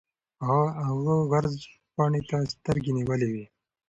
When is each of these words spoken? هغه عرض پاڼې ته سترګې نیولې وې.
هغه 0.91 1.13
عرض 1.35 1.55
پاڼې 1.95 2.21
ته 2.29 2.37
سترګې 2.53 2.91
نیولې 2.97 3.27
وې. 3.33 3.45